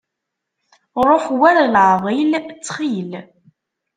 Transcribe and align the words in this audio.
Ruḥ 1.07 1.25
war 1.39 1.57
leɛḍil, 1.73 2.31
ttxil. 2.47 3.11